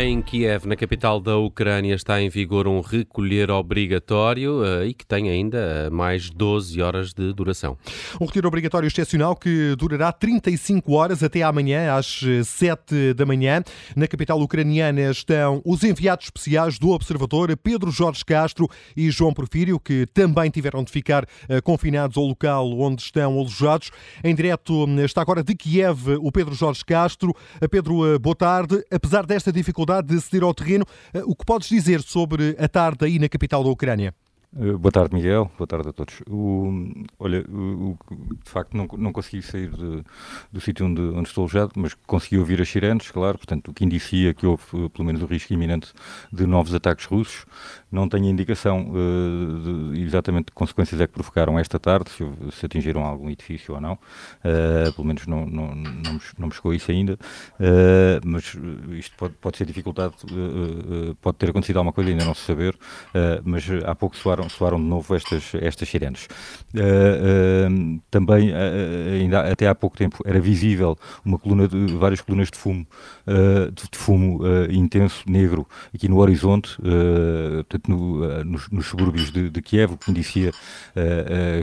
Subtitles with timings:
[0.00, 5.04] Em Kiev, na capital da Ucrânia, está em vigor um recolher obrigatório uh, e que
[5.04, 7.76] tem ainda mais 12 horas de duração.
[8.20, 13.60] Um retiro obrigatório excepcional que durará 35 horas até amanhã, às 7 da manhã.
[13.96, 19.80] Na capital ucraniana estão os enviados especiais do Observador, Pedro Jorge Castro e João Porfírio,
[19.80, 21.26] que também tiveram de ficar
[21.64, 23.90] confinados ao local onde estão alojados.
[24.22, 27.34] Em direto está agora de Kiev o Pedro Jorge Castro.
[27.68, 28.84] Pedro, boa tarde.
[28.92, 30.84] Apesar desta dificuldade, dificuldade de aceder ao terreno.
[31.14, 34.14] Eh, o que podes dizer sobre a tarde aí na capital da Ucrânia?
[34.56, 35.50] Eh, boa tarde, Miguel.
[35.58, 36.22] Boa tarde a todos.
[36.26, 36.72] O,
[37.18, 37.98] olha, o,
[38.42, 40.02] de facto, não, não consegui sair de,
[40.50, 43.84] do sítio onde, onde, estou alojado, mas consegui ouvir as sirenes, claro, portanto, o que
[43.84, 45.92] indicia que houve, eh, pelo menos, o risco iminente
[46.32, 47.44] de novos ataques russos.
[47.90, 52.66] Não tenho indicação uh, de exatamente que consequências é que provocaram esta tarde, se, se
[52.66, 53.94] atingiram algum edifício ou não.
[53.94, 57.14] Uh, pelo menos não, não, não, me, não me chegou isso ainda.
[57.14, 58.54] Uh, mas
[58.98, 60.14] isto pode, pode ser dificultado,
[61.20, 62.76] pode ter acontecido alguma coisa, ainda não se saber.
[63.44, 66.28] mas há pouco soaram soaram, soaram de novo estas, estas sirenes.
[66.74, 72.20] Uh, uh, também, uh, ainda até há pouco tempo, era visível uma coluna de, várias
[72.20, 72.86] colunas de fumo,
[73.26, 79.62] de, de, fumo intenso, negro, aqui no horizonte, portanto, no, nos, nos, subúrbios de, de,
[79.62, 80.52] Kiev, o que indicia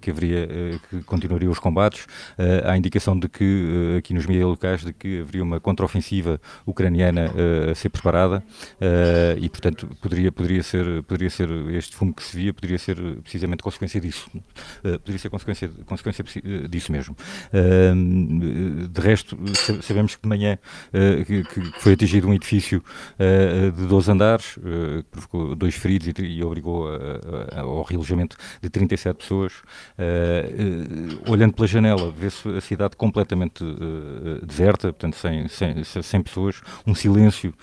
[0.00, 0.48] que haveria,
[0.88, 2.06] que continuariam os combates.
[2.64, 7.30] há indicação de que, aqui nos mídias locais, de que haveria uma contraofensiva ucraniana
[7.70, 8.42] a ser preparada
[9.38, 13.16] e, portanto, poderia, poderia, ser, poderia ser este fumo que se via, poderia ser eh,
[13.22, 14.30] precisamente consequência disso.
[14.34, 17.16] Uh, poderia ser consequência, consequência eh, disso mesmo.
[17.52, 19.36] Uh, de resto,
[19.82, 20.58] sabemos que de manhã
[20.92, 21.44] uh, que,
[21.80, 22.82] foi atingido um edifício
[23.76, 28.68] de 12 andares, que provocou dois feridos e, e obrigou a, a, ao relojamento de
[28.68, 29.52] 37 pessoas.
[31.26, 33.64] olhando pela janela, vê-se a cidade completamente
[34.44, 37.54] deserta, portanto, sem, sem, sem pessoas, um silêncio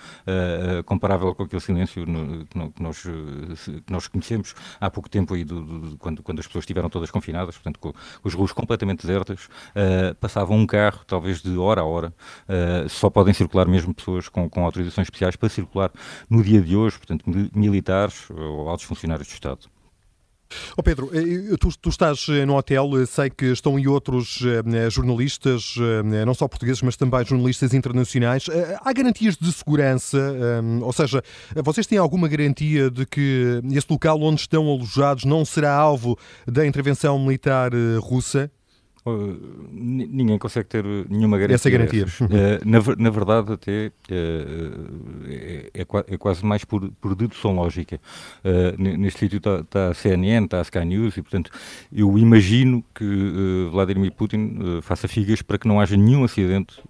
[0.84, 5.44] comparável com aquele silêncio no, que, nós, que nós conhecemos há há pouco tempo aí,
[5.44, 9.46] do, do, quando, quando as pessoas estiveram todas confinadas, portanto, com, os ruas completamente desertas,
[9.46, 12.12] uh, passava um carro, talvez de hora a hora,
[12.48, 15.90] uh, só podem circular mesmo pessoas com, com autorizações especiais para circular
[16.28, 19.77] no dia de hoje, portanto, militares ou altos funcionários do Estado.
[20.76, 24.40] Oh Pedro, eh, tu, tu, estás eh, no hotel, eh, sei que estão aí outros
[24.90, 25.74] jornalistas,
[26.24, 28.46] não só portugueses, mas também jornalistas internacionais.
[28.82, 30.18] Há garantias de segurança?
[30.82, 31.22] Ou seja,
[31.56, 36.66] vocês têm alguma garantia de que esse local onde estão alojados não será alvo da
[36.66, 37.70] intervenção militar
[38.00, 38.50] russa?
[39.70, 41.54] Ninguém consegue ter nenhuma garantia.
[41.54, 42.06] Essa garantia.
[42.20, 48.00] Uh, na, na, verdade, até uh, é, é, é, quase mais por, por dedução lógica.
[48.44, 51.50] Uh, neste sítio está tá a CNN, está a Sky News e, portanto,
[51.92, 56.80] eu imagino que Vladimir Putin faça figas para que não haja nenhum acidente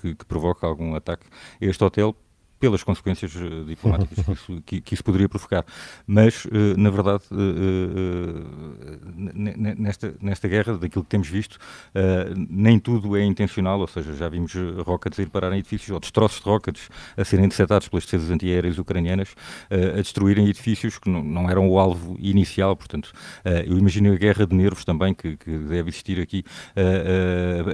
[0.00, 1.26] que, que provoque algum ataque
[1.60, 2.14] a este hotel
[2.60, 5.64] pelas consequências eh, diplomáticas que isso, que, que isso, poderia provocar.
[6.06, 8.69] Mas, uh, na verdade, uh, uh,
[9.20, 11.58] nesta, nesta guerra, daquilo que temos visto,
[12.48, 14.52] nem tudo é intencional, ou seja, já vimos
[14.84, 18.30] rockets a ir parar em edifícios, ou destroços de rockets a serem interceptados pelas defesas
[18.30, 19.34] antiaéreas ucranianas,
[19.70, 22.76] a destruírem edifícios que não, não, eram o alvo inicial.
[22.76, 23.12] Portanto,
[23.66, 26.44] eu imagino a guerra de nervos também, que, que deve existir aqui,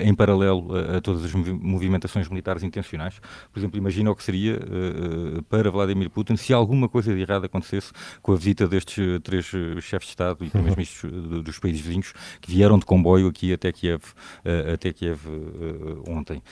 [0.03, 3.21] em paralelo a, a todas as movimentações militares intencionais.
[3.53, 7.45] Por exemplo, imagina o que seria uh, para Vladimir Putin se alguma coisa de errado
[7.45, 7.93] acontecesse
[8.23, 10.77] com a visita destes uh, três uh, chefes de Estado e também uhum.
[11.43, 14.03] Dos países vizinhos que vieram de comboio aqui até Kiev,
[14.73, 15.21] até Kiev
[16.07, 16.43] ontem.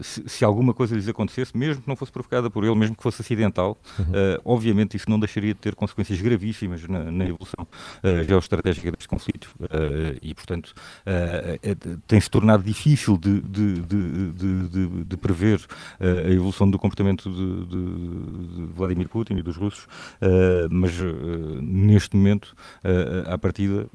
[0.00, 3.02] Se, se, alguma coisa lhes acontecesse, mesmo que não fosse provocada por ele, mesmo que
[3.02, 4.04] fosse acidental, uhum.
[4.44, 7.66] obviamente isso não deixaria de ter consequências gravíssimas na, na evolução
[8.26, 9.50] geoestratégica deste conflito
[10.22, 10.74] e, portanto,
[12.06, 15.60] tem-se tornado difícil de, de, de, de prever
[16.00, 19.86] a evolução do comportamento de, Vladimir Putin e dos russos,
[20.70, 20.92] mas
[21.60, 22.54] neste momento,
[22.84, 23.86] uh, à partida,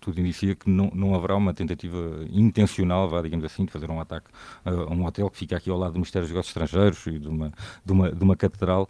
[0.00, 1.96] tudo indicia que não, não haverá uma tentativa
[2.30, 4.28] intencional, vá, digamos assim, de fazer um ataque
[4.64, 7.28] a um hotel que fica aqui ao lado do Ministério dos Negócios Estrangeiros e de
[7.28, 7.52] uma,
[7.84, 8.88] de uma, de uma catedral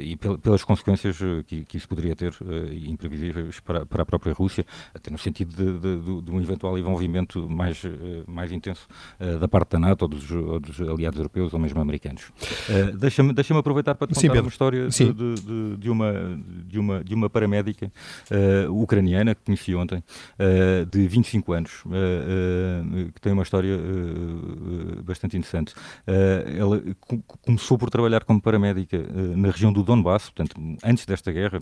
[0.00, 2.34] e pel, pelas consequências que, que, isso poderia ter,
[2.86, 7.48] imprevisíveis para, para a própria Rússia, até no sentido de, de, de um eventual envolvimento
[7.48, 7.82] mais,
[8.26, 8.86] mais intenso
[9.40, 12.32] da parte da NATO ou dos, ou dos aliados europeus ou mesmo americanos.
[12.68, 16.12] Uh, Deixa-me deixa aproveitar para te contar uma história de, de, uma,
[16.66, 17.90] de, uma, de uma paramédica
[18.30, 20.02] uh, ucraniana que conheci ontem,
[20.38, 21.84] uh, de 25 anos,
[23.14, 23.78] que tem uma história
[25.04, 25.74] bastante interessante.
[26.58, 26.82] ela
[27.42, 28.98] começou por trabalhar como paramédica
[29.36, 31.58] na região do Donbass, portanto, antes desta guerra,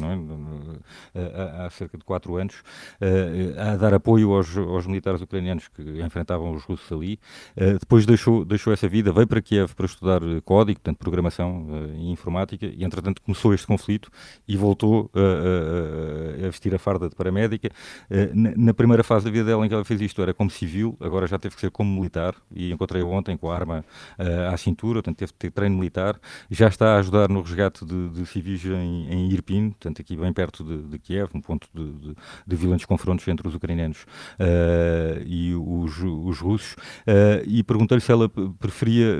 [1.14, 1.66] é?
[1.66, 2.62] há, cerca de 4 anos,
[3.56, 7.18] a dar apoio aos, aos militares ucranianos que enfrentavam os russos ali.
[7.80, 11.66] depois deixou, deixou essa vida, veio para Kiev para estudar código, portanto, programação
[11.96, 14.10] e informática, e entretanto começou este conflito
[14.46, 17.70] e voltou a vestir a farda de paramédica.
[18.34, 20.96] Na, na, primeira fase da vida dela em que ela fez isto era como civil,
[21.00, 23.84] agora já teve que ser como militar, e encontrei-a ontem com a arma
[24.50, 26.18] à cintura, portanto teve que ter treino militar,
[26.50, 30.32] já está a ajudar no resgate de, de civis em, em Irpin, portanto aqui bem
[30.32, 32.14] perto de, de Kiev, um ponto de,
[32.46, 34.06] de, violentos confrontos entre os ucranianos
[35.26, 36.76] e os, os russos,
[37.46, 38.28] e perguntei-lhe se ela
[38.58, 39.16] preferia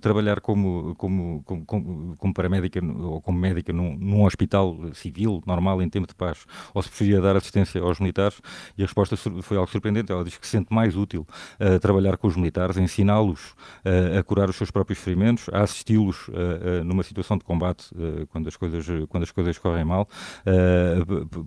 [0.00, 5.88] trabalhar como, como, como, como paramédica ou como médica num, num, hospital civil, normal, em
[5.88, 8.40] tempo de paz, ou se preferia dar assistência aos militares,
[8.76, 10.12] e a resposta foi algo surpreendente.
[10.12, 11.26] Ela diz que se sente mais útil
[11.60, 13.52] uh, trabalhar com os militares, ensiná-los
[13.84, 17.90] uh, a curar os seus próprios ferimentos, a assisti-los uh, numa situação de combate
[18.30, 20.08] quando, as coisas, quando as coisas correm mal,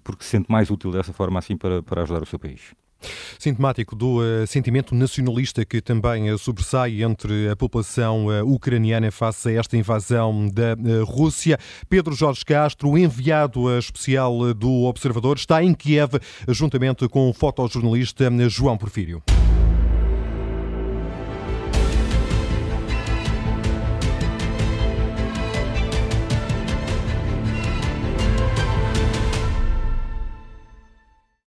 [0.03, 2.73] porque se sente mais útil dessa forma assim para, para ajudar o seu país.
[3.39, 9.49] Sintomático do uh, sentimento nacionalista que também uh, sobressai entre a população uh, ucraniana face
[9.49, 11.57] a esta invasão da Rússia.
[11.89, 16.13] Pedro Jorge Castro, enviado especial do Observador, está em Kiev
[16.49, 19.21] juntamente com o fotojornalista João Porfírio.